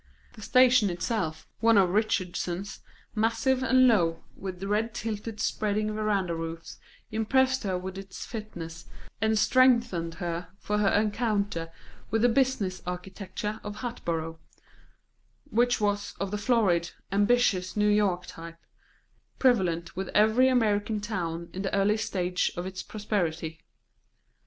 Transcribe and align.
The 0.33 0.41
station 0.41 0.89
itself, 0.89 1.47
one 1.59 1.77
of 1.77 1.91
Richardson's, 1.91 2.79
massive 3.13 3.61
and 3.61 3.87
low, 3.87 4.23
with 4.35 4.63
red 4.63 4.95
tiled, 4.95 5.39
spreading 5.39 5.93
veranda 5.93 6.33
roofs, 6.33 6.79
impressed 7.11 7.61
her 7.61 7.77
with 7.77 7.99
its 7.99 8.25
fitness, 8.25 8.87
and 9.21 9.37
strengthened 9.37 10.15
her 10.15 10.47
for 10.57 10.79
her 10.79 10.89
encounter 10.89 11.71
with 12.09 12.23
the 12.23 12.29
business 12.29 12.81
architecture 12.87 13.59
of 13.63 13.75
Hatboro', 13.81 14.39
which 15.51 15.79
was 15.79 16.15
of 16.19 16.31
the 16.31 16.37
florid, 16.39 16.89
ambitious 17.11 17.77
New 17.77 17.87
York 17.87 18.25
type, 18.25 18.57
prevalent 19.37 19.95
with 19.95 20.07
every 20.15 20.49
American 20.49 20.99
town 20.99 21.47
in 21.53 21.61
the 21.61 21.75
early 21.75 21.97
stages 21.97 22.57
of 22.57 22.65
its 22.65 22.81
prosperity. 22.81 23.61